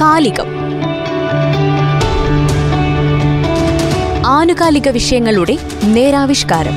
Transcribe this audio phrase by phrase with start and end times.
[0.00, 0.46] കാലികം
[4.26, 6.72] ആനുകാലിക വിഷയങ്ങളുടെ നേരാവിഷ്കാരം.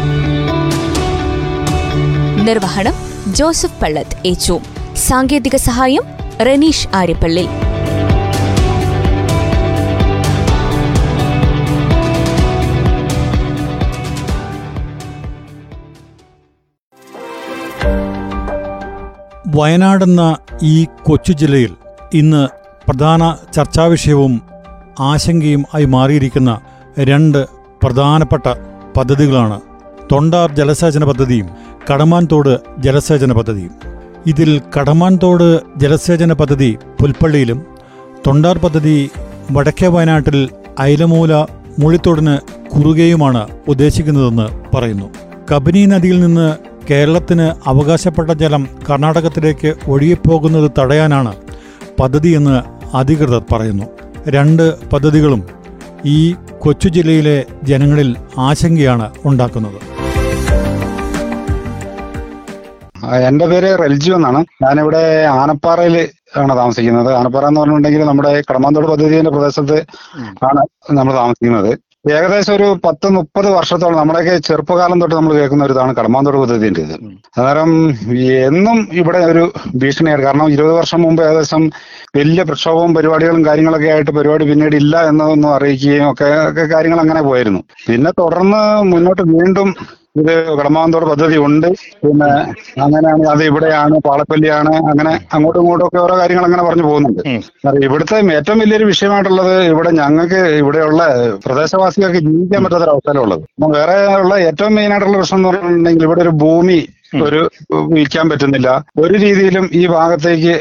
[2.46, 2.94] നിർവഹണം
[3.34, 4.60] ജോസഫ് പള്ളത്ത് ഏച്ചു.
[4.96, 6.02] സാങ്കേതിക സഹായം
[6.42, 7.48] റനീഷ് ആര്യപ്പള്ളി.
[19.48, 21.76] വയനാടെന്ന ഈ കൊച്ചു ജില്ലയിൽ
[22.14, 22.61] ഇന്ന്
[22.92, 24.42] പ്രധാന ചർച്ചാവിഷയവും
[25.00, 26.52] ആശങ്കയും ആയി മാറിയിരിക്കുന്ന
[27.10, 27.38] രണ്ട്
[27.84, 28.48] പ്രധാനപ്പെട്ട
[28.98, 29.58] പദ്ധതികളാണ്
[30.12, 31.48] തൊണ്ടാർ ജലസേചന പദ്ധതിയും
[31.90, 33.74] കടമാൻതോട് ജലസേചന പദ്ധതിയും.
[34.28, 35.46] ഇതിൽ കടമാൻതോട്
[35.78, 37.62] ജലസേചന പദ്ധതി പുൽപ്പള്ളിയിലും
[38.28, 39.10] തൊണ്ടാർ പദ്ധതി
[39.52, 40.50] വടക്കേ വയനാട്ടിൽ
[40.80, 41.34] അയിലമൂല
[41.80, 42.36] മുഴിത്തോടിന്
[42.74, 45.10] കുറുകയുമാണ് ഉദ്ദേശിക്കുന്നതെന്ന് പറയുന്നു.
[45.52, 46.50] കബനി നദിയിൽ നിന്ന്
[46.92, 51.34] കേരളത്തിന് അവകാശപ്പെട്ട ജലം കർണാടകത്തിലേക്ക് ഒഴുകിപ്പോകുന്നത് തടയാനാണ്
[52.00, 53.86] പദ്ധതിയെന്ന് അധികൃതർ പറയുന്നു.
[54.28, 55.44] രണ്ട് പദ്ധതികളും
[56.06, 59.80] ഈ കൊച്ചു ജില്ലയിലെ ജനങ്ങളിൽ ആശങ്കയാണ് ഉണ്ടാക്കുന്നത്.
[63.28, 64.46] എന്റെ എന്റെ പേര് റെൽജു എന്നാണ്.
[64.64, 67.14] ഞാനിവിടെ ആനപ്പാറയിൽ ആണ് താമസിക്കുന്നത്.
[67.14, 69.86] ആനപ്പാറ എന്ന് പറഞ്ഞിട്ടുണ്ടെങ്കിൽ നമ്മുടെ കടമാന്തോട് പദ്ധതിയുടെ പ്രദേശത്ത്
[70.44, 71.91] ആണ് നമ്മൾ താമസിക്കുന്നത്.
[72.06, 76.96] ഏകദേശം ഒരു പത്ത് മുപ്പത് വർഷത്തോളം നമ്മുടെയൊക്കെ ചെറുപ്പകാലം തൊട്ട് നമ്മൾ കേൾക്കുന്ന ഒരു ഇതാണ് കടമാന്തോട് പദ്ധതിന്റെ ഇത്
[77.38, 77.72] അന്നേരം
[78.48, 79.44] എന്നും ഇവിടെ ഒരു
[79.82, 80.24] ഭീഷണിയാണ്.
[80.24, 81.64] കാരണം ഇരുപത് വർഷം മുമ്പ് ഏകദേശം
[82.18, 87.62] വലിയ പ്രക്ഷോഭവും പരിപാടികളും കാര്യങ്ങളൊക്കെ ആയിട്ട് പരിപാടി പിന്നീട് ഇല്ല എന്നൊന്നും അറിയിക്കുകയും ഒക്കെ ഒക്കെ കാര്യങ്ങൾ അങ്ങനെ പോയിരുന്നു.
[87.88, 89.70] പിന്നെ തുടർന്ന് മുന്നോട്ട് വീണ്ടും
[90.16, 91.68] ഇത് കടമാന്തോട് പദ്ധതി ഉണ്ട്.
[92.04, 92.30] പിന്നെ
[92.86, 97.22] അങ്ങനെയാണ് അത് ഇവിടെയാണ് പാളപ്പല്ലിയാണ് അങ്ങനെ അങ്ങോട്ടും ഇങ്ങോട്ടും ഒക്കെ ഓരോ കാര്യങ്ങൾ അങ്ങനെ പറഞ്ഞു പോകുന്നുണ്ട്.
[97.88, 101.02] ഇവിടുത്തെ ഏറ്റവും വലിയൊരു വിഷയമായിട്ടുള്ളത് ഇവിടെ ഞങ്ങൾക്ക് ഇവിടെയുള്ള
[101.46, 106.80] പ്രദേശവാസികൾക്ക് ജീവിക്കാൻ പറ്റാത്തൊരവസ്ഥയിലുള്ളത് അപ്പം വേറെ ഉള്ള ഏറ്റവും മെയിൻ ആയിട്ടുള്ള പ്രശ്നം എന്ന് പറഞ്ഞിട്ടുണ്ടെങ്കിൽ ഇവിടെ ഒരു ഭൂമി
[107.26, 107.40] ഒരു
[107.94, 108.70] വിൽക്കാൻ പറ്റുന്നില്ല.
[109.04, 110.54] ഒരു രീതിയിലും ഈ ഭാഗത്തേക്ക്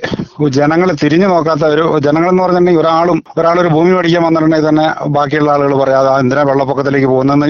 [0.49, 5.75] ജനങ്ങൾ തിരിഞ്ഞു നോക്കാത്ത ഒരു ജനങ്ങൾ എന്ന് പറഞ്ഞിട്ടുണ്ടെങ്കിൽ ഒരാളും ഒരാളൊരു ഭൂമി മേടിക്കാൻ വന്നിട്ടുണ്ടെങ്കിൽ തന്നെ ബാക്കിയുള്ള ആളുകൾ
[5.75, 7.47] പറയാതെ "ആ, എന്തിനാ വെള്ളപ്പൊക്കത്തിലേക്ക് പോകുന്നതെന്ന്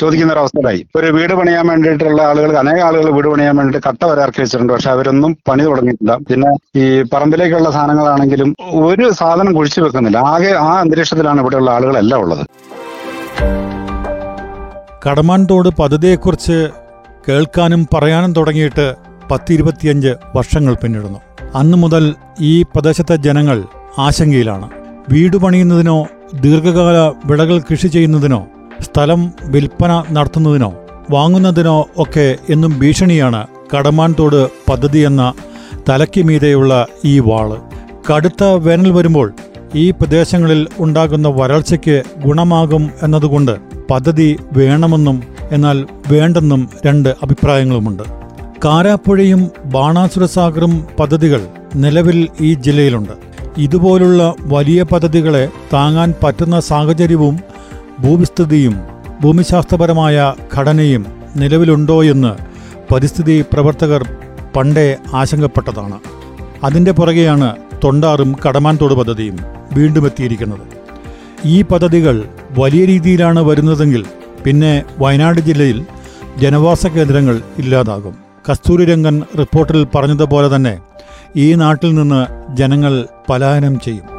[0.00, 0.86] ചോദിക്കുന്ന ഒരു അവസ്ഥയിലായി.
[0.96, 4.72] ഒരു വീട് പണിയാൻ വേണ്ടിയിട്ടുള്ള ആളുകൾ അനേക ആളുകൾ വീട് പണിയാൻ വേണ്ടിയിട്ട് കട്ട വരെ ഇറക്കി വെച്ചിട്ടുണ്ട്.
[4.72, 6.16] പക്ഷെ അവരൊന്നും പണി തുടങ്ങിയിട്ടില്ല.
[6.30, 10.18] പിന്നെ ഈ പറമ്പിലേക്കുള്ള സാധനങ്ങളാണെങ്കിലും ഒരു സാധനം കുഴിച്ചു വെക്കുന്നില്ല.
[10.18, 12.46] ആകെ ആ അന്തരീക്ഷത്തിലാണ് ഇവിടെയുള്ള ആളുകളെല്ലാം ഉള്ളത്.
[15.08, 16.70] കടമാൻതോട് പദ്ധതിയെക്കുറിച്ച്
[17.28, 18.94] കേൾക്കാനും പറയാനും തുടങ്ങിയിട്ട്
[19.30, 21.18] പത്തിരുപത്തിയഞ്ച് വർഷങ്ങൾ പിന്നിടുന്നു.
[21.54, 23.64] അന്നു മുതൽ ഈ പ്രദേശത്തെ ജനങ്ങൾ
[23.98, 24.70] ആശങ്കയിലാണ്.
[25.08, 26.06] വീട് പണിയുന്നതിനോ
[26.40, 28.46] ദീർഘകാല വിളകൾ കൃഷി ചെയ്യുന്നതിനോ
[28.80, 30.74] സ്ഥലം വിൽപ്പന നടത്തുന്നതിനോ
[31.10, 33.46] വാങ്ങുന്നതിനോ ഒക്കെ എന്നും ഭീഷണിയാണ്
[33.76, 35.32] കടമാൻതോട് പദ്ധതി എന്ന
[35.88, 37.56] തലയ്ക്ക് മീതെയുള്ള ഈ വാൾ.
[38.12, 39.32] കടുത്ത വേനൽ വരുമ്പോൾ
[39.74, 43.56] ഈ പ്രദേശങ്ങളിൽ ഉണ്ടാകുന്ന വരൾച്ചയ്ക്ക് ഗുണമാകും എന്നതുകൊണ്ട്
[43.90, 48.23] പദ്ധതി വേണമെന്നും എന്നാൽ വേണ്ടെന്നും രണ്ട് അഭിപ്രായങ്ങളുമുണ്ട്.
[48.64, 51.40] കാരാപ്പുഴയും ബാണാസുരസാഗറും പദ്ധതികൾ
[51.76, 53.12] നിലവിൽ ഈ ജില്ലയിലുണ്ട്.
[53.58, 57.40] ഇതുപോലുള്ള വലിയ പദ്ധതികളെ താങ്ങാൻ പറ്റുന്ന സാഹചര്യവും
[58.00, 58.76] ഭൂവിസ്തൃതിയും
[59.22, 62.32] ഭൂമിശാസ്ത്രപരമായ ഘടനയും നിലവിലുണ്ടോയെന്ന്
[62.92, 64.02] പരിസ്ഥിതി പ്രവർത്തകർ
[64.56, 65.98] പണ്ടേ ആശങ്കപ്പെട്ടതാണ്.
[66.64, 69.38] അതിന്റെ പുറകെയാണ് തൊണ്ടാറും കടമാൻതോട് പദ്ധതിയും
[69.72, 70.66] വീണ്ടും എത്തിയിരിക്കുന്നത്.
[71.44, 72.24] ഈ പദ്ധതികൾ
[72.58, 74.04] വലിയ രീതിയിലാണ് വരുന്നതെങ്കിൽ
[74.44, 75.86] പിന്നെ വയനാട് ജില്ലയിൽ
[76.38, 78.23] ജനവാസ കേന്ദ്രങ്ങൾ ഇല്ലാതാകും.
[78.48, 80.74] കസ്തൂരിരംഗൻ റിപ്പോർട്ടിൽ പറഞ്ഞതുപോലെ തന്നെ
[81.36, 84.13] ഈ നാട്ടിൽ നിന്ന് ജനങ്ങൾ പലായനം ചെയ്യും.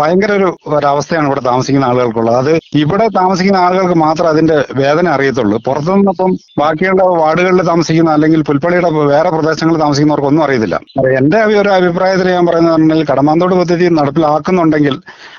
[0.00, 2.36] ഭയങ്കര ഒരു ഒരവസ്ഥയാണ് ഇവിടെ താമസിക്കുന്ന ആളുകൾക്കുള്ളത്.
[2.36, 2.52] അത്
[2.82, 5.58] ഇവിടെ താമസിക്കുന്ന ആളുകൾക്ക് മാത്രം അതിന്റെ വേദന അറിയത്തുള്ളൂ.
[5.66, 10.78] പുറത്തുനിന്ന് ഇപ്പം ബാക്കിയുള്ള വാർഡുകളിൽ താമസിക്കുന്ന അല്ലെങ്കിൽ പുൽപ്പള്ളിയുടെ വേറെ പ്രദേശങ്ങളിൽ താമസിക്കുന്നവർക്കൊന്നും അറിയത്തില്ല.
[11.20, 14.96] എന്റെ ഒരു അഭിപ്രായത്തിൽ ഞാൻ പറയുന്നത് കടമാന്തോട് പദ്ധതി നടപ്പിലാക്കുന്നുണ്ടെങ്കിൽ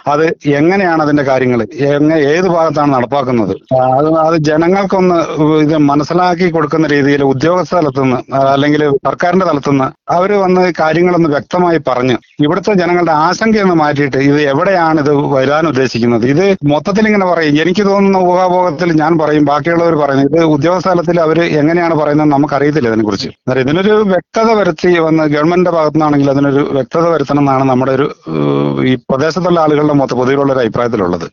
[0.07, 0.25] അത്
[0.59, 3.53] എങ്ങനെയാണ് അതിന്റെ കാര്യങ്ങൾ എങ്ങനെ ഏത് ഭാഗത്താണ് നടപ്പാക്കുന്നത്?
[3.97, 5.17] അത് അത് ജനങ്ങൾക്കൊന്ന്
[5.63, 8.19] ഇത് മനസ്സിലാക്കി കൊടുക്കുന്ന രീതിയിൽ ഉദ്യോഗസ്ഥ തലത്തുനിന്ന്
[8.53, 15.11] അല്ലെങ്കിൽ സർക്കാരിന്റെ തലത്തുനിന്ന് അവർ വന്ന് കാര്യങ്ങളൊന്ന് വ്യക്തമായി പറഞ്ഞ് ഇവിടുത്തെ ജനങ്ങളുടെ ആശങ്കയൊന്ന് മാറ്റിയിട്ട് ഇത് എവിടെയാണ് ഇത്
[15.35, 16.23] വരാൻ ഉദ്ദേശിക്കുന്നത്?
[16.33, 16.43] ഇത്
[16.73, 17.55] മൊത്തത്തിൽ ഇങ്ങനെ പറയും.
[17.63, 23.29] എനിക്ക് തോന്നുന്ന ഊഹാഭോഗത്തിൽ ഞാൻ പറയും ബാക്കിയുള്ളവർ പറയുന്നത് ഇത് ഉദ്യോഗസ്ഥ തലത്തിൽ അവർ എങ്ങനെയാണ് പറയുന്നത് നമുക്കറിയത്തില്ല ഇതിനെക്കുറിച്ച്.
[23.63, 28.07] ഇതിനൊരു വ്യക്തത വരുത്തി വന്ന് ഗവൺമെന്റിന്റെ ഭാഗത്തുനിന്നാണെങ്കിൽ അതിനൊരു വ്യക്തത വരുത്തണം എന്നാണ് നമ്മുടെ ഒരു
[28.91, 31.27] ഈ പ്രദേശത്തുള്ള ആളുകളുടെ മൊത്ത പൊതുവിലുള്ള ഒരു അഭിപ്രായത്തിലുള്ളത്.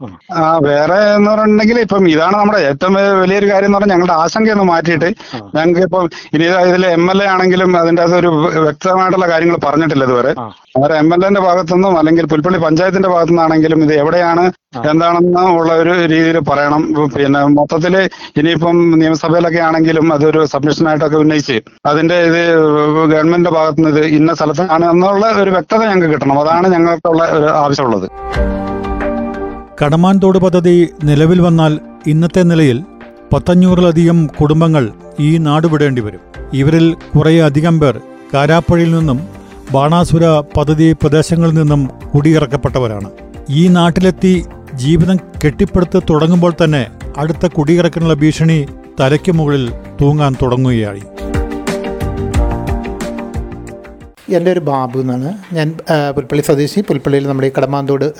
[0.69, 5.09] വേറെ എന്ന് പറഞ്ഞിട്ടുണ്ടെങ്കിൽ ഇപ്പം ഇതാണ് നമ്മുടെ ഏറ്റവും വലിയൊരു കാര്യം എന്ന് പറഞ്ഞാൽ ഞങ്ങളുടെ ആശങ്കയൊന്ന് മാറ്റിയിട്ട്
[5.57, 6.05] ഞങ്ങൾക്ക് ഇപ്പം
[6.35, 8.31] ഇനി ഇതിൽ എം എൽ എ ആണെങ്കിലും അതിന്റെ അകത്ത് ഒരു
[8.67, 10.33] വ്യക്തമായിട്ടുള്ള കാര്യങ്ങൾ പറഞ്ഞിട്ടില്ല ഇതുവരെ.
[10.75, 14.45] അന്നേരം എം എൽ എന്റെ ഭാഗത്തുനിന്നും അല്ലെങ്കിൽ പുൽപ്പള്ളി പഞ്ചായത്തിന്റെ ഭാഗത്തുനിന്നാണെങ്കിലും ഇത് എവിടെയാണ്
[14.93, 16.83] എന്താണെന്ന് ഉള്ള ഒരു രീതിയിൽ പറയണം.
[17.15, 17.95] പിന്നെ മൊത്തത്തിൽ
[18.41, 21.57] ഇനിയിപ്പം നിയമസഭയിലൊക്കെ ആണെങ്കിലും അതൊരു സബ്മിഷനായിട്ടൊക്കെ ഉന്നയിച്ച്
[21.91, 22.41] അതിന്റെ ഇത്
[23.13, 26.41] ഗവൺമെന്റിന്റെ ഭാഗത്തുനിന്ന് ഇത് ഇന്ന സ്ഥലത്താണ് എന്നുള്ള ഒരു വ്യക്തത ഞങ്ങൾക്ക് കിട്ടണം.
[26.43, 28.07] അതാണ് ഞങ്ങൾക്കുള്ള ഒരു ആവശ്യമുള്ളത്.
[29.83, 30.75] കടമാൻതോട് പദ്ധതി
[31.11, 31.73] നിലവിൽ വന്നാൽ
[32.15, 32.81] ഇന്നത്തെ നിലയിൽ
[33.35, 34.85] പത്തഞ്ഞൂറിലധികം കുടുംബങ്ങൾ
[35.29, 36.23] ഈ നാട് വിടേണ്ടി വരും.
[36.61, 37.95] ഇവരിൽ കുറേ അധികം പേർ
[38.35, 39.19] കാരാപ്പുഴയിൽ നിന്നും
[39.73, 40.25] ബാണാസുര
[40.57, 43.11] പദ്ധതി പ്രദേശങ്ങളിൽ നിന്നും കുടിയിറക്കപ്പെട്ടവരാണ്.
[43.51, 44.45] ഈ നാട്ടിലെത്തി
[44.75, 48.67] ജീവിതം കെട്ടിപ്പടുത്ത് തുടങ്ങുമ്പോൾ തന്നെ അടുത്ത കുടിയിറക്കാനുള്ള ഭീഷണി
[49.01, 51.03] തലയ്ക്ക് മുകളിൽ തൂങ്ങാൻ തുടങ്ങുകയായി.
[54.29, 55.39] എന്റെ ഒരു ബാബു എന്നാണ്.
[55.53, 55.79] ഞാൻ
[56.17, 56.81] പുൽപ്പള്ളി സ്വദേശി.
[56.81, 58.13] പുൽപ്പള്ളിയിൽ നമ്മുടെ ഈ കടമാന്തോട്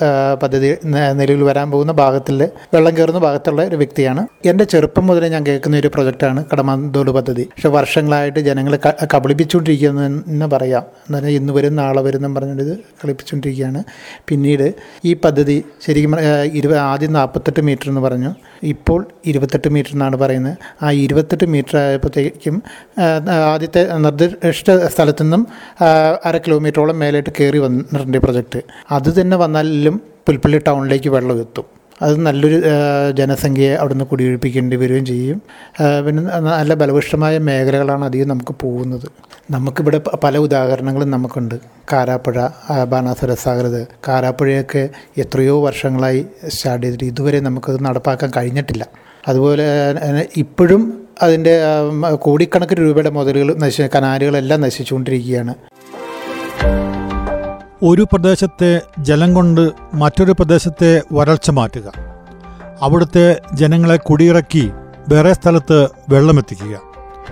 [0.43, 4.27] പദ്ധതി നിലവിൽ വരാൻ പോകുന്ന ഭാഗത്തിൽ വെള്ളം കയറുന്ന ഭാഗത്തുള്ള ഒരു വ്യക്തിയാണ്.
[4.45, 7.43] എന്റെ ചെറുപ്പം മുതലേ ഞാൻ കേൾക്കുന്ന ഒരു പ്രൊജക്റ്റാണ് കടമാന്തോട് പദ്ധതി.
[7.43, 10.83] പക്ഷെ വർഷങ്ങളായിട്ട് ജനങ്ങളെ ക- കബളിപ്പിച്ചുകൊണ്ടിരിക്കുന്നതെന്ന് പറയാം.
[10.83, 13.85] എന്നാൽ ഇന്ന് വരും നാളെ വരും എന്നും പറഞ്ഞിട്ട് കളിപ്പിച്ചുകൊണ്ടിരിക്കുകയാണ്.
[14.29, 14.75] പിന്നീട്
[15.05, 16.15] ഈ പദ്ധതി ശരിക്കും
[16.53, 18.35] ഇരുപ ആദ്യം നാൽപ്പത്തെട്ട് മീറ്റർ എന്ന് പറഞ്ഞു.
[18.63, 20.57] ഇപ്പോൾ ഇരുപത്തെട്ട് മീറ്റർ എന്നാണ് പറയുന്നത്.
[20.83, 22.63] ആ ഇരുപത്തെട്ട് മീറ്റർ ആയപ്പോഴത്തേക്കും
[23.55, 25.47] ആദ്യത്തെ നിർദ്ദിഷ്ട സ്ഥലത്തു നിന്നും
[26.29, 28.61] അര കിലോമീറ്ററോളം മേലോട്ട് കയറി വന്നിട്ടുണ്ട് പ്രൊജക്റ്റ്
[28.91, 29.97] അത് തന്നെ വന്നാലും
[30.27, 31.67] പുൽപ്പള്ളി ടൗണിലേക്ക് വെള്ളം എത്തും.
[32.03, 32.59] അത് നല്ലൊരു
[33.19, 35.39] ജനസംഖ്യയെ അവിടുന്ന് കുടിയൊഴിപ്പിക്കേണ്ടി വരികയും ചെയ്യും.
[36.07, 39.07] പിന്നെ നല്ല ബലപുഷ്ടമായ മേഖലകളാണ് അധികം നമുക്ക് പോകുന്നത്.
[39.51, 41.55] നമുക്കിവിടെ പല ഉദാഹരണങ്ങളും നമുക്കുണ്ട്.
[41.93, 42.37] കാരാപ്പുഴ
[42.93, 44.89] ബാണാസുര സാഗരത് കാരാപ്പുഴയൊക്കെ
[45.19, 48.87] എത്രയോ വർഷങ്ങളായി സ്റ്റാർട്ട് ചെയ്തിട്ട് ഇതുവരെ നമുക്കത് നടപ്പാക്കാൻ കഴിഞ്ഞിട്ടില്ല.
[49.29, 49.67] അതുപോലെ
[50.37, 50.83] ഇപ്പോഴും
[51.23, 51.53] അതിന്റെ
[52.15, 55.55] കോടിക്കണക്കിന് രൂപയുടെ മുതലുകൾ നശി കനാലുകളെല്ലാം നശിച്ചുകൊണ്ടിരിക്കുകയാണ്.
[57.87, 61.93] ഒരു പ്രദേശത്തെ ജലം കൊണ്ട് മറ്റൊരു പ്രദേശത്തെ വരൾച്ച മാറ്റുക.
[62.83, 64.71] അവിടുത്തെ ജനങ്ങളെ കുടിയിറക്കി
[65.09, 66.81] വേറെ സ്ഥലത്ത് വെള്ളമെത്തിക്കുക.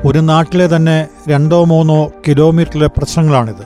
[0.04, 3.64] ഒരു നാട്ടിലെ തന്നെ രണ്ടോ മൂന്നോ കിലോമീറ്ററിലെ പ്രശ്നങ്ങളാണിത്.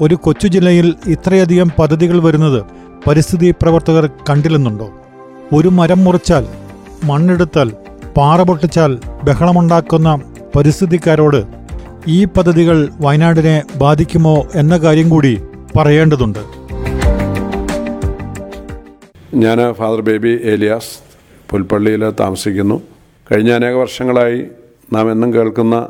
[0.00, 2.64] ഒരു കൊച്ചു ജില്ലയിൽ ഇത്രയധികം പദ്ധതികൾ വരുന്നത്
[3.06, 4.90] പരിസ്ഥിതി പ്രവർത്തകർ കണ്ടില്ലെന്നുണ്ടോ?
[5.52, 6.46] ഒരു മരം മുറിച്ചാൽ
[7.04, 7.72] മണ്ണെടുത്താൽ
[8.16, 10.18] പാറ പൊട്ടിച്ചാൽ ബഹളമുണ്ടാക്കുന്ന
[10.56, 11.44] പരിസ്ഥിതിക്കാരോട്
[12.08, 15.42] ഈ പദ്ധതികൾ വയനാടിനെ ബാധിക്കുമോ എന്ന കാര്യം കൂടി
[15.76, 16.38] പറയേണ്ടതുണ്ട്.
[19.34, 20.92] ഞാൻ ഫാദർ ബേബി ഏലിയാസ്
[21.50, 22.82] പുൽപ്പള്ളിയിൽ താമസിക്കുന്നു.
[23.32, 24.46] കഴിഞ്ഞ അനേക വർഷങ്ങളായി
[24.92, 25.88] നാം എന്നും കേൾക്കുന്ന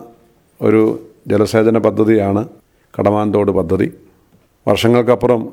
[0.63, 2.49] ഒരു ജലസേചന പദ്ധതിയാണ്
[2.95, 3.93] കടമാന്തോട് പദ്ധതി.
[4.69, 5.49] വർഷങ്ങൾക്കപ്പുറം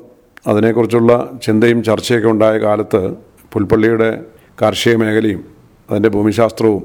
[0.46, 3.14] അതിനെക്കുറിച്ചുള്ള ചിന്തയും ചർച്ചയൊക്കെ ഉണ്ടായ കാലത്ത്
[3.52, 4.20] പുൽപ്പള്ളിയുടെ
[4.62, 5.44] കാർഷിക മേഖലയും
[5.90, 6.82] അതിന്റെ ഭൂമിശാസ്ത്രവും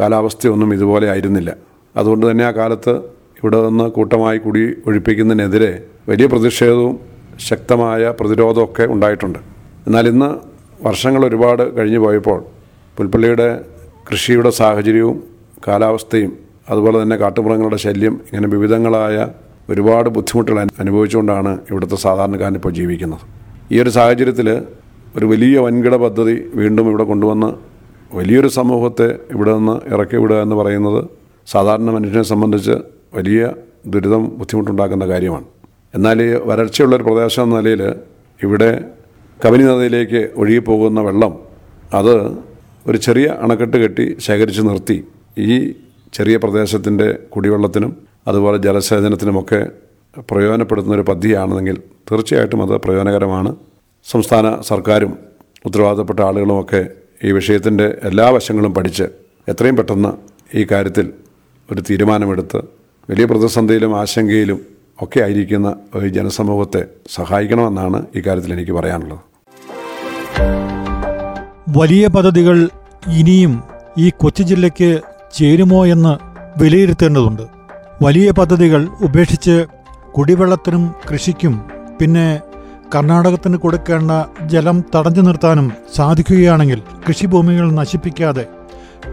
[0.00, 1.56] കാലാവസ്ഥയൊന്നും ഇതുപോലെ ആയിരുന്നില്ല.
[1.96, 2.94] അതുകൊണ്ട് തന്നെ ആ കാലത്ത്
[3.38, 6.94] ഇവിടെ നിന്ന് കൂട്ടമായി കുടി ഒഴിപ്പിക്കുന്നതിനെതിരെ വലിയ പ്രതിഷേധവും
[7.48, 9.38] ശക്തമായ പ്രതിരോധമൊക്കെ ഉണ്ടായിട്ടുണ്ട്.
[9.86, 10.30] എന്നാൽ ഇന്ന്
[10.86, 12.38] വർഷങ്ങൾ ഒരുപാട് കഴിഞ്ഞു പോയപ്പോൾ
[12.96, 13.48] പുൽപ്പള്ളിയുടെ
[14.08, 15.18] കൃഷിയുടെ സാഹചര്യവും
[15.66, 16.32] കാലാവസ്ഥയും
[16.70, 19.16] അതുപോലെ തന്നെ കാട്ടുമൃഗങ്ങളുടെ ശല്യം ഇങ്ങനെ വിവിധങ്ങളായ
[19.70, 23.24] ഒരുപാട് ബുദ്ധിമുട്ടുകൾ അനുഭവിച്ചുകൊണ്ടാണ് ഇവിടുത്തെ സാധാരണക്കാരൻ ഇപ്പോൾ ജീവിക്കുന്നത്.
[23.72, 24.48] ഈ ഒരു സാഹചര്യത്തിൽ
[25.16, 27.50] ഒരു വലിയ വൻകിട പദ്ധതി വീണ്ടും ഇവിടെ കൊണ്ടുവന്ന്
[28.18, 31.00] വലിയൊരു സമൂഹത്തെ ഇവിടെ നിന്ന് ഇറക്കി വിടുക എന്ന് പറയുന്നത്
[31.48, 32.76] സാധാരണ മനുഷ്യനെ സംബന്ധിച്ച്
[33.14, 33.42] വലിയ
[33.86, 35.46] ദുരിതം ബുദ്ധിമുട്ടുണ്ടാക്കുന്ന കാര്യമാണ്.
[35.94, 37.82] എന്നാൽ ഈ വരൾച്ചയുള്ള ഒരു പ്രദേശം എന്ന നിലയിൽ
[38.40, 38.70] ഇവിടെ
[39.44, 41.32] കബനി നദിയിലേക്ക് ഒഴുകിപ്പോകുന്ന വെള്ളം
[41.94, 42.14] അത്
[42.86, 45.04] ഒരു ചെറിയ അണക്കെട്ട് കെട്ടി ശേഖരിച്ച് നിർത്തി.
[45.38, 45.74] ഈ
[46.12, 47.92] ചെറിയ പ്രദേശത്തിന്റെ കുടിവെള്ളത്തിനും
[48.26, 49.60] അതുപോലെ ജലസേചനത്തിനുമൊക്കെ
[50.30, 51.76] പ്രയോജനപ്പെടുത്തുന്ന ഒരു പദ്ധതിയാണെന്നെങ്കിൽ
[52.10, 53.56] തീർച്ചയായിട്ടും അത് പ്രയോജനകരമാണ്.
[54.06, 55.12] സംസ്ഥാന സർക്കാരും
[55.64, 56.82] ഉത്തരവാദിത്തപ്പെട്ട ആളുകളുമൊക്കെ
[57.24, 59.06] ഈ വിഷയത്തിന്റെ എല്ലാ വശങ്ങളും പഠിച്ച്
[59.48, 60.12] എത്രയും പെട്ടെന്ന്
[60.54, 61.12] ഈ കാര്യത്തിൽ
[61.70, 62.60] ഒരു തീരുമാനമെടുത്ത്
[63.10, 64.60] വലിയ പ്രതിസന്ധിയിലും ആശങ്കയിലും
[64.98, 66.84] ഒക്കെ ആയിരിക്കുന്ന ഒരു ജനസമൂഹത്തെ
[67.14, 69.20] സഹായിക്കണമെന്നാണ് ഇക്കാര്യത്തിൽ കാര്യത്തിൽ എനിക്ക് പറയാനുള്ളത്.
[71.68, 72.68] വലിയ പദ്ധതികൾ
[73.08, 73.62] ഇനിയും
[73.98, 75.00] ഈ കൊച്ചു ജില്ലയ്ക്ക്
[75.34, 76.12] ചേരുമോ എന്ന്
[76.62, 77.42] വിലയിരുത്തേണ്ടതുണ്ട്.
[78.02, 79.66] വലിയ പദ്ധതികൾ ഉപേക്ഷിച്ച്
[80.14, 81.54] കുടിവെള്ളത്തിനും കൃഷിക്കും
[82.00, 82.40] പിന്നെ
[82.94, 84.10] കർണാടകത്തിന് കൊടുക്കേണ്ട
[84.46, 88.46] ജലം തടഞ്ഞു നിർത്താനും സാധിക്കുകയാണെങ്കിൽ കൃഷിഭൂമികൾ നശിപ്പിക്കാതെ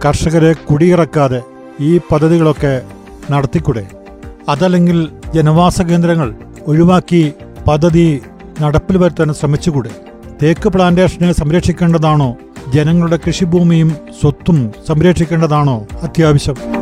[0.05, 1.41] കർഷകരെ കുടിയിറക്കാതെ
[1.79, 2.81] ഈ പദ്ധതികളൊക്കെ
[3.31, 3.87] നടത്തിക്കൂടെ?
[4.49, 6.35] അതല്ലെങ്കിൽ ജനവാസ കേന്ദ്രങ്ങൾ
[6.67, 7.33] ഒഴിവാക്കി
[7.67, 8.21] പദ്ധതി
[8.61, 9.89] നടപ്പിൽ വരുത്താൻ ശ്രമിച്ചുകൂടെ?
[10.41, 12.35] തേക്ക് പ്ലാന്റേഷനെ സംരക്ഷിക്കേണ്ടതാണോ?
[12.73, 13.89] ജനങ്ങളുടെ കൃഷിഭൂമിയും
[14.21, 15.87] സ്വത്തും സംരക്ഷിക്കേണ്ടതാണോ?
[16.01, 16.78] അത്യാവശ്യം.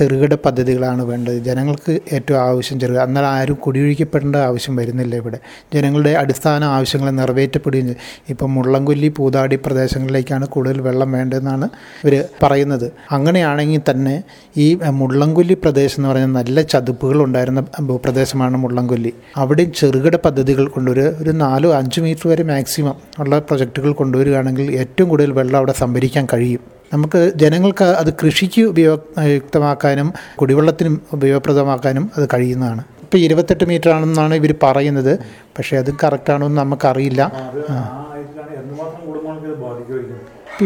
[0.00, 1.38] ചെറുകിട പദ്ധതികളാണ് വേണ്ടത്.
[1.48, 5.38] ജനങ്ങൾക്ക് ഏറ്റവും ആവശ്യം ചെറുകിട എന്നാൽ ആരും കുടിയൊഴിക്കപ്പെടേണ്ട ആവശ്യം വരുന്നില്ല ഇവിടെ.
[5.74, 8.02] ജനങ്ങളുടെ അടിസ്ഥാന ആവശ്യങ്ങൾ നിറവേറ്റപ്പെടുകയും ചെയ്യും.
[8.28, 11.68] ഇപ്പം മുള്ളംകൊല്ലി പൂതാടി പ്രദേശങ്ങളിലേക്കാണ് കൂടുതൽ വെള്ളം വേണ്ടതെന്നാണ്
[12.04, 12.86] ഇവർ പറയുന്നത്.
[13.10, 14.14] അങ്ങനെയാണെങ്കിൽ തന്നെ
[14.56, 14.66] ഈ
[15.00, 17.60] മുള്ളംകൊല്ലി പ്രദേശം എന്ന് പറഞ്ഞാൽ നല്ല ചതുപ്പുകൾ ഉണ്ടായിരുന്ന
[18.06, 19.12] പ്രദേശമാണ് മുള്ളംകൊല്ലി.
[19.36, 25.32] അവിടെ ചെറുകിട പദ്ധതികൾ കൊണ്ടുവരിക ഒരു നാലോ അഞ്ച് മീറ്റർ വരെ മാക്സിമം ഉള്ള പ്രൊജക്റ്റുകൾ കൊണ്ടുവരികയാണെങ്കിൽ ഏറ്റവും കൂടുതൽ
[25.32, 26.79] വെള്ളം അവിടെ സംഭരിക്കാൻ കഴിയും.
[26.92, 30.08] നമുക്ക് ജനങ്ങൾക്ക് അത് കൃഷിക്ക് ഉപയോഗയുക്തമാക്കാനും
[30.40, 32.82] കുടിവെള്ളത്തിനും ഉപയോഗപ്രദമാക്കാനും അത് കഴിയുന്നതാണ്.
[33.02, 35.12] ഇപ്പോൾ ഇരുപത്തെട്ട് മീറ്റർ ആണെന്നാണ് ഇവർ പറയുന്നത്.
[35.58, 37.22] പക്ഷേ അത് കറക്റ്റാണോ എന്ന് നമുക്കറിയില്ല.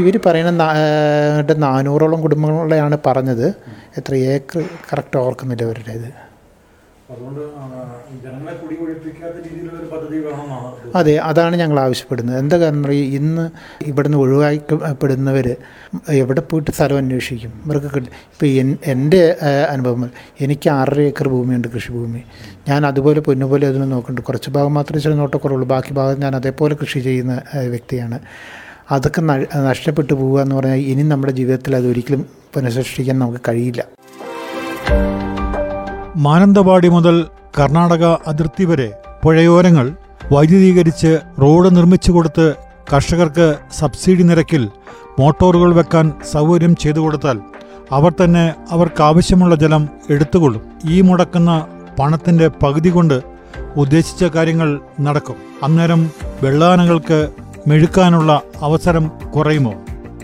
[0.00, 3.46] ഇവർ പറയുന്ന നാനൂറോളം കുടുംബങ്ങളെയാണ് പറഞ്ഞത്.
[3.98, 6.08] എത്ര ഏക്കർ കറക്റ്റ് ഓർക്കുന്നില്ല അവരുടേത്
[7.12, 7.40] അതുകൊണ്ട്
[8.24, 8.74] ജനങ്ങളെ കുടി
[9.46, 10.18] രീതിയിലുള്ള ഒരു പദ്ധതി
[10.98, 12.38] അതെ അതാണ് ഞങ്ങൾ ആവശ്യപ്പെടുന്നത്.
[12.38, 13.44] എന്താ കാരണം ഇന്ന്
[13.90, 15.46] ഇവിടുന്ന് ഒഴിവാക്കപ്പെടുന്നവർ
[16.22, 17.52] എവിടെ പോയിട്ട് സ്ഥലം അന്വേഷിക്കും?
[17.66, 19.22] ഇവർക്ക് ഇപ്പം എന്റെ
[19.74, 22.22] അനുഭവം എനിക്ക് ആറര ഏക്കർ ഭൂമിയുണ്ട് കൃഷിഭൂമി.
[22.68, 24.26] ഞാൻ അതുപോലെ പൊന്നുപോലെ അതിനെ നോക്കുന്നുണ്ട്.
[24.28, 25.68] കുറച്ച് ഭാഗം മാത്രമേ ചില നോട്ടക്കുറവുള്ളൂ.
[25.74, 27.36] ബാക്കി ഭാഗം ഞാൻ അതേപോലെ കൃഷി ചെയ്യുന്ന
[27.74, 28.18] വ്യക്തിയാണ്.
[28.90, 29.20] അതൊക്കെ
[29.70, 33.84] നഷ്ടപ്പെട്ടു പോവുക എന്ന് പറഞ്ഞാൽ ഇനി നമ്മുടെ ജീവിതത്തിൽ അതൊരിക്കലും പുനഃസൃഷ്ടിക്കാൻ നമുക്ക് കഴിയില്ല.
[36.16, 37.26] മാനന്തവാടി മുതൽ
[37.58, 38.92] കർണാടക അതിർത്തി വരെ
[39.24, 39.96] പുഴയോരങ്ങൾ
[40.32, 42.54] വൈദ്യുതീകരിച്ച് റോഡ് നിർമ്മിച്ചു കൊടുത്ത്
[42.92, 44.68] കർഷകർക്ക് സബ്സിഡി നിരക്കിൽ
[45.18, 47.40] മോട്ടോറുകൾ വെക്കാൻ സൗകര്യം ചെയ്തു കൊടുത്താൽ
[47.92, 50.62] അവർ തന്നെ അവർക്കാവശ്യമുള്ള ജലം എടുത്തുകൊള്ളും.
[50.90, 51.66] ഈ മുടക്കുന്ന
[51.98, 53.22] പണത്തിന്റെ പകുതി കൊണ്ട്
[53.76, 55.36] ഉദ്ദേശിച്ച കാര്യങ്ങൾ നടക്കും.
[55.62, 56.10] അന്നേരം
[56.42, 57.28] വെള്ളാനകൾക്ക്
[57.66, 59.74] മെഴുക്കാനുള്ള അവസരം കുറയുമോ?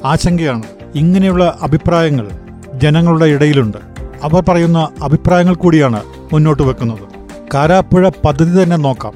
[0.04, 0.62] ആശങ്കയാണ്.
[0.94, 2.30] ഇങ്ങനെയുള്ള അഭിപ്രായങ്ങൾ
[2.75, 3.89] ജനങ്ങളുടെ ഇടയിലുണ്ട്.
[4.23, 7.09] അവർ പറയുന്ന അഭിപ്രായങ്ങൾ കൂടിയാണ് മുന്നോട്ട് വെക്കുന്നത്.
[7.55, 9.12] കാരാപ്പുഴ പദ്ധതി തന്നെ നോക്കാം.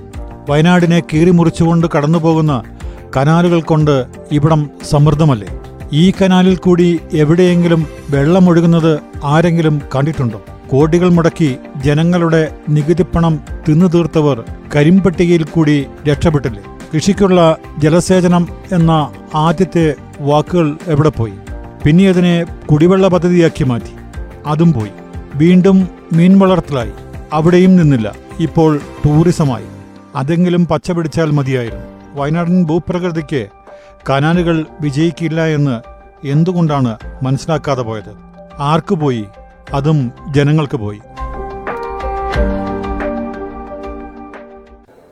[0.49, 2.62] വയനാടിനെ കീറിമുറിച്ചുകൊണ്ട് കടന്നുപോകുന്ന
[3.16, 5.61] കനാലുകൾ കൊണ്ട് ഇവിടം സമൃദ്ധമല്ലേ?
[5.92, 10.42] ഈ കനാലിൽ കൂടി എവിടെയെങ്കിലും വെള്ളമൊഴുകുന്നത് ആരെങ്കിലും കണ്ടിട്ടുണ്ടോ?
[10.70, 14.44] കോടികൾ മുടക്കി ജനങ്ങളുടെ നികുതിപ്പണം തിന്നു തീർത്തവർ
[14.76, 16.62] കരിമ്പട്ടികയിൽ കൂടി രക്ഷപ്പെട്ടില്ലേ?
[16.94, 21.32] കൃഷിക്കുള്ള ജലസേചനം എന്ന ആദ്യത്തെ വാക്കുകൾ എവിടെ പോയി?
[21.84, 24.03] പിന്നെ അതിനെ കുടിവെള്ള പദ്ധതിയാക്കി മാറ്റി.
[24.46, 24.90] അതും പോയി.
[25.34, 26.92] വീണ്ടും മീൻ വളർത്തലായി.
[27.32, 28.14] അവിടെയും നിന്നില്ല.
[28.40, 29.64] ഇപ്പോൾ ടൂറിസമായി.
[30.16, 32.20] അതെങ്കിലും പച്ച പിടിച്ചാൽ മതിയായിരുന്നു.
[32.20, 33.46] വയനാടൻ ഭൂപ്രകൃതിക്ക്
[34.10, 35.80] കനാലുകൾ വിജയിക്കില്ല എന്ന്
[36.26, 38.14] എന്തുകൊണ്ടാണ് മനസ്സിലാക്കാതെ പോയത്?
[38.58, 39.24] ആർക്ക് പോയി?
[39.72, 41.00] അതും ജനങ്ങൾക്ക് പോയി.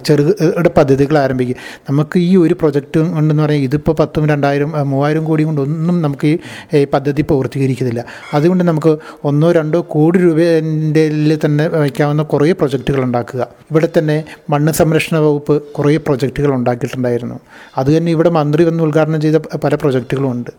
[0.05, 1.57] ചെറുകിട പദ്ധതികൾ ആരംഭിക്കുക.
[1.91, 6.31] നമുക്ക് ഈ ഒരു പ്രൊജക്റ്റ് കൊണ്ടെന്ന് പറയാം ഇതിപ്പോൾ പത്തും രണ്ടായിരം മൂവായിരം കോടി കൊണ്ടൊന്നും നമുക്ക്
[6.75, 8.05] ഈ പദ്ധതി പൂർത്തീകരിക്കുന്നില്ല
[8.35, 8.93] അതുകൊണ്ട് നമുക്ക്
[9.25, 11.05] ഒന്നോ രണ്ടോ കോടി രൂപേന്റെ
[11.45, 13.43] തന്നെ വയ്ക്കാവുന്ന കുറേ പ്രൊജക്റ്റുകൾ ഉണ്ടാക്കുക.
[13.71, 14.17] ഇവിടെ തന്നെ
[14.51, 17.37] മണ്ണ് സംരക്ഷണ വകുപ്പ് കുറേ പ്രൊജക്റ്റുകൾ ഉണ്ടാക്കിയിട്ടുണ്ടായിരുന്നു.
[17.77, 20.51] അത് തന്നെ ഇവിടെ മന്ത്രി വന്ന് ഉദ്ഘാടനം ചെയ്ത പല പ്രൊജക്റ്റുകളും ഉണ്ട്.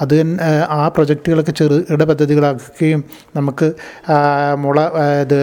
[0.00, 0.14] അത്
[0.70, 3.00] ആ, പ്രൊജക്റ്റുകളൊക്കെ ചെറുകിട പദ്ധതികളാക്കുകയും
[3.36, 3.68] നമുക്ക്
[4.54, 4.80] മുള
[5.22, 5.38] ഇത്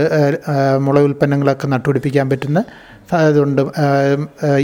[0.80, 2.60] മുള ഉൽപ്പന്നങ്ങളൊക്കെ നട്ടുപിടിപ്പിക്കാൻ പറ്റുന്ന
[3.18, 3.62] അതുകൊണ്ട്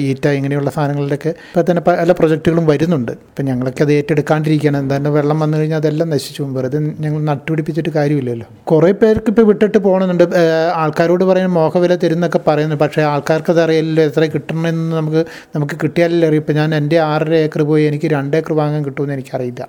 [0.09, 3.11] ഈറ്റ ഇങ്ങനെയുള്ള സാധനങ്ങളിലൊക്കെ ഇപ്പോൾ തന്നെ പല പ്രൊജക്റ്റുകളും വരുന്നുണ്ട്.
[3.11, 4.77] ഇപ്പം ഞങ്ങളൊക്കെ അത് ഏറ്റെടുക്കാണ്ടിരിക്കുകയാണ്.
[4.77, 6.53] എന്തായാലും വെള്ളം വന്നു കഴിഞ്ഞാൽ അതെല്ലാം നശിച്ചു പോകും.
[6.57, 8.47] വെറുതെ ഞങ്ങൾ നട്ടുപിടിപ്പിച്ചിട്ട് കാര്യമില്ലല്ലോ.
[8.71, 10.37] കുറേ പേർക്ക് ഇപ്പോൾ വിട്ടിട്ട് പോകണമെന്നുണ്ട്
[10.83, 12.75] ആൾക്കാരോട് പറയുന്ന മോഹവില തരുന്നൊക്കെ പറയുന്നു.
[12.75, 14.03] പക്ഷേ ആൾക്കാർക്ക് അത് അറിയില്ലല്ലോ.
[14.03, 15.25] എത്ര കിട്ടണമെന്ന് നമുക്ക്
[15.55, 16.41] നമുക്ക് കിട്ടിയാലല്ലേ അറിയും.
[16.41, 19.67] ഇപ്പം ഞാൻ എന്റെ ആറര ഏക്കർ പോയി എനിക്ക് രണ്ട് ഏക്കർ വാങ്ങാൻ കിട്ടുമെന്ന് എനിക്കറിയില്ല.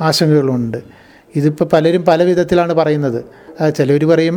[0.00, 0.78] ആശങ്കകളുണ്ട്.
[1.36, 3.24] ഇതിപ്പോൾ പലരും പല വിധത്തിലാണ് പറയുന്നത്.
[3.76, 4.36] ചിലവർ പറയും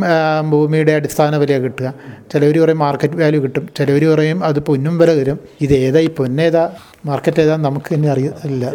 [0.50, 1.94] ഭൂമിയുടെ അടിസ്ഥാന വില കിട്ടുക.
[2.32, 3.68] ചിലവർ പറയും മാർക്കറ്റ് വാല്യൂ കിട്ടും.
[3.76, 5.38] ചിലവർ പറയും അത് പൊന്നും വില തരും.
[5.60, 6.72] ഇത് ഏതാ ഈ പൊന്നേതാ
[7.06, 8.72] മാർക്കറ്റ് ഏതാ നമുക്ക് തന്നെ അറിയില്ല.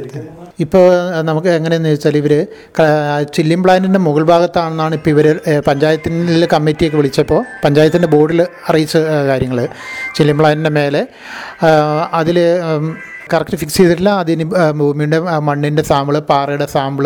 [0.60, 0.86] ഇപ്പോൾ
[1.22, 2.48] നമുക്ക് എങ്ങനെയെന്ന് വെച്ചാൽ ഇവർ
[3.34, 9.68] ചില്ലിം പ്ലാന്റിന്റെ മുകൾ ഭാഗത്താണെന്നാണ് ഇപ്പോൾ ഇവർ പഞ്ചായത്തിന്റെ കമ്മിറ്റിയൊക്കെ വിളിച്ചപ്പോൾ പഞ്ചായത്തിന്റെ ബോർഡിൽ അറിയിച്ച കാര്യങ്ങൾ
[10.16, 11.08] ചില്ലിം പ്ലാന്റിന്റെ മേലെ
[12.14, 12.40] അതിൽ
[13.34, 14.12] കറക്റ്റ് ഫിക്സ് ചെയ്തിട്ടില്ല.
[14.24, 14.46] അതിന്
[14.80, 15.20] ഭൂമിയുടെ
[15.50, 17.06] മണ്ണിന്റെ സാമ്പിൾ പാറയുടെ സാമ്പിൾ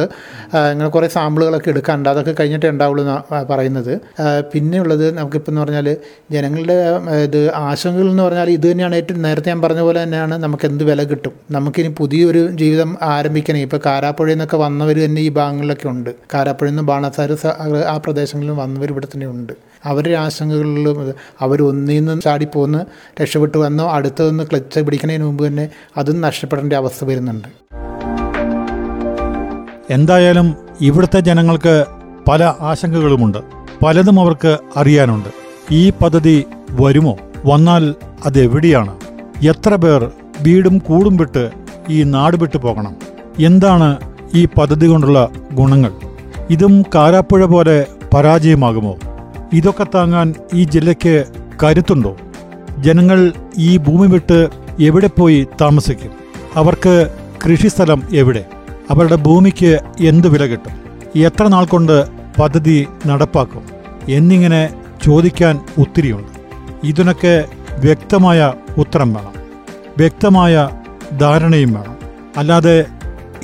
[0.71, 3.93] ഇങ്ങനെ കുറേ സാമ്പിളുകളൊക്കെ എടുക്കാനുണ്ട് അതൊക്കെ കഴിഞ്ഞിട്ടേ ഉണ്ടാവുള്ളൂ എന്നാണ് പറയുന്നത്.
[4.53, 5.89] പിന്നെയുള്ളത് നമുക്കിപ്പോൾ എന്ന് പറഞ്ഞാൽ
[6.31, 6.77] ജനങ്ങളുടെ
[7.27, 11.03] ഇത് ആശങ്കകൾ എന്ന് പറഞ്ഞാൽ ഇത് തന്നെയാണ് ഏറ്റവും നേരത്തെ ഞാൻ പറഞ്ഞ പോലെ തന്നെയാണ് നമുക്ക് എന്ത് വില
[11.03, 11.33] കിട്ടും.
[11.57, 13.61] നമുക്കിനി പുതിയൊരു ജീവിതം ആരംഭിക്കണേ.
[13.67, 16.11] ഇപ്പോൾ കാരാപ്പുഴയിൽ നിന്നൊക്കെ വന്നവർ തന്നെ ഈ ഭാഗങ്ങളിലൊക്കെ ഉണ്ട്.
[16.33, 17.31] കാരാപ്പുഴയിൽ നിന്ന് ബാണസാര
[17.93, 19.53] ആ പ്രദേശങ്ങളിലും വന്നവർ ഇവിടെ തന്നെ ഉണ്ട്.
[19.85, 21.61] അവരുടെ ആശങ്കകളിലും അവർ
[22.21, 22.79] ചാടിപ്പോന്ന്
[23.21, 27.47] രക്ഷപ്പെട്ടു വന്നോ അടുത്തതൊന്ന് ക്ലച്ച് പിടിക്കുന്നതിന് മുമ്പ് തന്നെ അതും നഷ്ടപ്പെടേണ്ട അവസ്ഥ വരുന്നുണ്ട്.
[29.89, 31.85] എന്തായാലും ഇവിടുത്തെ ജനങ്ങൾക്ക്
[32.29, 33.37] പല ആശങ്കകളുമുണ്ട്.
[33.85, 35.29] പലതും അവർക്ക് അറിയാനുണ്ട്.
[35.71, 37.17] ഈ പദ്ധതി വരുമോ?
[37.45, 38.99] വന്നാൽ അതെവിടെയാണ്?
[39.45, 40.11] എത്ര പേർ
[40.41, 41.51] വീടും കൂടും വിട്ട്
[41.89, 42.95] ഈ നാട് വിട്ടു പോകണം?
[43.39, 43.97] എന്താണ്
[44.33, 45.91] ഈ പദ്ധതി കൊണ്ടുള്ള ഗുണങ്ങൾ?
[46.49, 48.95] ഇതും കാരാപ്പുഴ പോലെ പരാജയമാകുമോ?
[49.55, 51.25] ഇതൊക്കെ താങ്ങാൻ ഈ ജില്ലയ്ക്ക്
[51.63, 52.17] കരുത്തുണ്ടോ?
[52.79, 54.47] ജനങ്ങൾ ഈ ഭൂമി വിട്ട്
[54.81, 56.11] എവിടെ പോയി താമസിക്കും?
[56.55, 57.11] അവർക്ക്
[57.45, 58.45] കൃഷിസ്ഥലം എവിടെ?
[58.91, 60.73] അവരുടെ ഭൂമിക്ക് എന്ത് വില കിട്ടും?
[61.19, 62.07] എത്ര നാൾ കൊണ്ട്
[62.41, 63.65] പദ്ധതി നടപ്പാക്കും?
[64.09, 64.69] എന്നിങ്ങനെ
[65.03, 66.27] ചോദിക്കാൻ ഒത്തിരിയുണ്ട്.
[66.83, 67.45] ഇതിനൊക്കെ
[67.79, 69.33] വ്യക്തമായ ഉത്തരം വേണം.
[69.97, 70.69] വ്യക്തമായ
[71.21, 71.95] ധാരണയും വേണം.
[72.37, 72.85] അല്ലാതെ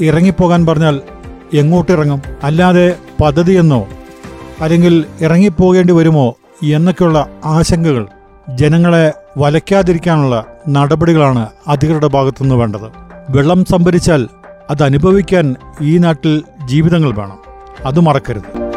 [0.02, 1.02] ഇറങ്ങിപ്പോകാൻ പറഞ്ഞാൽ
[1.54, 2.22] എങ്ങോട്ടിറങ്ങും?
[2.44, 3.88] അല്ലാതെ പദ്ധതിയെന്നോ
[4.62, 8.08] അല്ലെങ്കിൽ ഇറങ്ങിപ്പോകേണ്ടി വരുമോ എന്നൊക്കെയുള്ള ആശങ്കകൾ
[8.56, 12.90] ജനങ്ങളെ വലയ്ക്കാതിരിക്കാനുള്ള നടപടികളാണ് അധികൃതരുടെ ഭാഗത്തുനിന്ന് വേണ്ടത്.
[13.30, 14.28] വെള്ളം സംഭരിച്ചാൽ
[14.70, 17.40] അത് അനുഭവിക്കാൻ ഈ നാട്ടിൽ ജീവിതങ്ങൾ വേണം.
[17.86, 18.72] അത് മറക്കരുത്.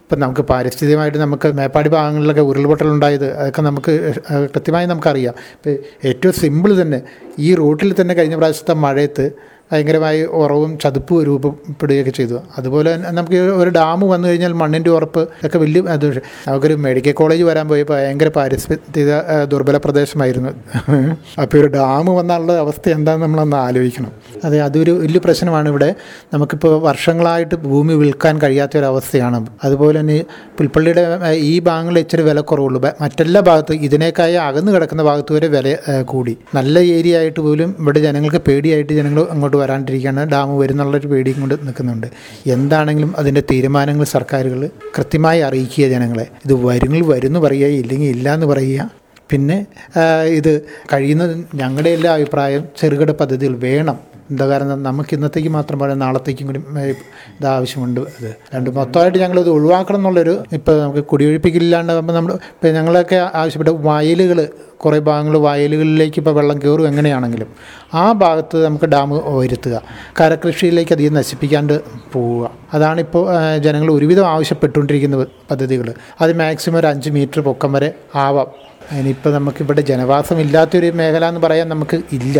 [0.00, 4.14] ഇപ്പം നമുക്ക് പാരിസ്ഥിതികമായിട്ട് നമുക്ക് മേപ്പാടി ഭാഗങ്ങളിലൊക്കെ ഉരുൾപൊട്ടലുണ്ടായത് അതൊക്കെ നമുക്ക്
[4.54, 5.34] കൃത്യമായി നമുക്കറിയാം.
[6.04, 7.02] ഏറ്റവും സിമ്പിൾ തന്നെ
[7.38, 9.30] ഈ റൂട്ടിൽ തന്നെ കഴിഞ്ഞ പ്രാവശ്യത്തെ മഴയത്ത്
[9.72, 12.36] ഭയങ്കരമായി ഉറവും ചതുപ്പും രൂപപ്പെടുകയൊക്കെ ചെയ്തു.
[12.58, 16.06] അതുപോലെ നമുക്ക് ഒരു ഡാം വന്നു കഴിഞ്ഞാൽ മണ്ണിന്റെ ഉറപ്പ് ഒക്കെ വലിയ അത്
[16.46, 19.12] നമുക്കൊരു മെഡിക്കൽ കോളേജ് വരാൻ പോയപ്പോൾ ഭയങ്കര പാരിസ്ഥിതിക
[19.52, 20.50] ദുർബല പ്രദേശമായിരുന്നു.
[21.42, 24.12] അപ്പോൾ ഒരു ഡാം വന്നാലുള്ള അവസ്ഥ എന്താണെന്ന് നമ്മളൊന്ന് ആലോചിക്കണം.
[24.44, 25.90] അതെ അതൊരു വലിയ പ്രശ്നമാണ് ഇവിടെ.
[26.34, 29.40] നമുക്കിപ്പോൾ വർഷങ്ങളായിട്ട് ഭൂമി വിൽക്കാൻ കഴിയാത്ത ഒരു അവസ്ഥയാണ്.
[29.64, 30.18] അതുപോലെ തന്നെ
[30.58, 31.04] പുൽപ്പള്ളിയുടെ
[31.50, 32.80] ഈ ഭാഗങ്ങളിൽ ഇച്ചിരി വില കുറവുള്ളൂ.
[33.00, 35.76] മറ്റെല്ലാ ഭാഗത്തും ഇതിനേക്കായി അകന്നു കിടക്കുന്ന ഭാഗത്ത് വരെ വില
[36.12, 36.34] കൂടി.
[36.54, 42.08] നല്ല ഏരിയ ആയിട്ട് പോലും ഇവിടെ ജനങ്ങൾക്ക് പേടിയായിട്ട് ജനങ്ങൾ അങ്ങോട്ട് വരാണ്ടിരിക്കുകയാണ് ഡാം വരുന്നുള്ളൊരു പേടിയും കൊണ്ട് നിൽക്കുന്നുണ്ട്.
[42.56, 44.62] എന്താണെങ്കിലും അതിന്റെ തീരുമാനങ്ങൾ സർക്കാരുകൾ
[44.98, 46.26] കൃത്യമായി അറിയിക്കുക ജനങ്ങളെ.
[46.46, 48.90] ഇത് വരുങ്ങൾ വരുന്നു പറയുക ഇല്ലെങ്കിൽ ഇല്ല എന്ന് പറയുക.
[49.30, 49.58] പിന്നെ
[50.38, 50.52] ഇത്
[50.92, 53.98] കഴിയുന്നത് ഞങ്ങളുടെ എല്ലാ അഭിപ്രായം ചെറുകിട പദ്ധതികൾ വേണം.
[54.30, 54.82] എന്താ കാരണം?
[54.82, 56.60] നമുക്ക് ഇന്നത്തേക്ക് മാത്രം പറയാം നാളത്തേക്കും കൂടി
[57.40, 58.00] ഇത് ആവശ്യമുണ്ട്.
[58.00, 64.40] അത് രണ്ട് മൊത്തമായിട്ട് ഞങ്ങളിത് ഒഴിവാക്കണം എന്നുള്ളൊരു ഇപ്പോൾ നമുക്ക് കുടിയൊഴിപ്പിക്കില്ലാണ്ട് നമ്മൾ നമ്മൾ ഇപ്പോൾ ഞങ്ങളൊക്കെ ആവശ്യപ്പെട്ട വയലുകൾ
[64.84, 67.48] കുറേ ഭാഗങ്ങൾ വയലുകളിലേക്ക് ഇപ്പോൾ വെള്ളം കയറും എങ്ങനെയാണെങ്കിലും
[67.94, 69.10] ആ ഭാഗത്ത് നമുക്ക് ഡാം
[69.40, 69.82] വരുത്തുക
[70.20, 71.74] കരകൃഷിയിലേക്ക് അധികം നശിപ്പിക്കാണ്ട്
[72.12, 72.50] പോവുക.
[72.74, 73.24] അതാണിപ്പോൾ
[73.66, 78.48] ജനങ്ങൾ ഒരുവിധം ആവശ്യപ്പെട്ടുകൊണ്ടിരിക്കുന്ന പദ്ധതികൾ അത് മാക്സിമം ഒരു അഞ്ച് മീറ്റർ പൊക്കം വരെ ആവാം.
[78.92, 82.38] അതിനിപ്പോൾ നമുക്കിവിടെ ജനവാസം ഇല്ലാത്തൊരു മേഖല എന്ന് പറയാൻ നമുക്ക് ഇല്ല.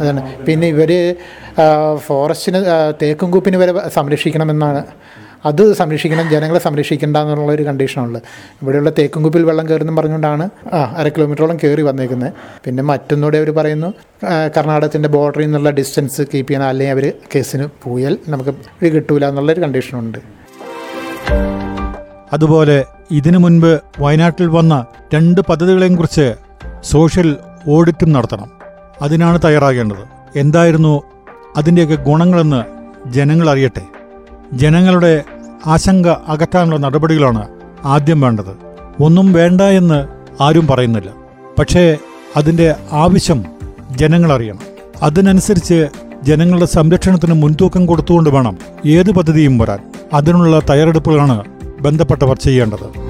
[0.00, 0.20] അതാണ്.
[0.44, 0.90] പിന്നെ ഇവർ
[2.06, 2.60] ഫോറസ്റ്റിന്
[3.02, 4.82] തേക്കും കൂപ്പിന് വരെ സംരക്ഷിക്കണമെന്നാണ്.
[5.48, 8.22] അത് സംരക്ഷിക്കണം ജനങ്ങളെ സംരക്ഷിക്കേണ്ട എന്നുള്ള ഒരു കണ്ടീഷനുള്ളത്
[8.62, 12.32] ഇവിടെയുള്ള തേക്കും കുപ്പിൽ വെള്ളം കയറുന്നു പറഞ്ഞുകൊണ്ടാണ് ആ അര കിലോമീറ്ററോളം കയറി വന്നേക്കുന്നത്.
[12.64, 13.92] പിന്നെ മറ്റൊന്നുകൂടെ അവർ പറയുന്നു
[14.56, 18.50] കർണാടകത്തിന്റെ ബോർഡറിൽ നിന്നുള്ള ഡിസ്റ്റൻസ് കീപ്പ് ചെയ്യണം അല്ലെങ്കിൽ അവർ കേസിന് പോയാൽ നമുക്ക്
[18.82, 20.18] ഇത് കിട്ടൂല എന്നുള്ളൊരു കണ്ടീഷനുണ്ട്.
[22.32, 26.34] അതുപോലെ ഇതിനു മുൻപ് വയനാട്ടിൽ വന്ന രണ്ട് പദ്ധതികളെയും കുറിച്ച്
[26.82, 27.36] സോഷ്യൽ
[27.68, 28.59] ഓഡിറ്റും നടത്തണം.
[29.02, 30.04] അതിനാണ് തയ്യാറാകേണ്ടത്.
[30.36, 31.02] എന്തായിരുന്നു
[31.56, 32.64] അതിന്റെയൊക്കെ ഗുണങ്ങളെന്ന്
[33.12, 33.82] ജനങ്ങൾ അറിയട്ടെ.
[34.52, 35.24] ജനങ്ങളുടെ
[35.66, 37.48] ആശങ്ക അകറ്റാനുള്ള നടപടികളാണ്
[37.84, 38.56] ആദ്യം വേണ്ടത്.
[39.02, 40.06] ഒന്നും വേണ്ട എന്ന്
[40.42, 41.10] ആരും പറയുന്നില്ല.
[41.58, 41.96] പക്ഷേ
[42.36, 43.44] അതിന്റെ ആവശ്യം
[43.90, 44.58] ജനങ്ങളറിയണം
[45.02, 45.88] അതിനനുസരിച്ച്
[46.22, 49.78] ജനങ്ങളുടെ സംരക്ഷണത്തിന് മുൻതൂക്കം കൊടുത്തുകൊണ്ട് വേണം ഏത് പദ്ധതിയും വരാൻ.
[50.12, 51.44] അതിനുള്ള തയ്യാറെടുപ്പുകളാണ്
[51.80, 53.09] ബന്ധപ്പെട്ടവർ ചെയ്യേണ്ടത്.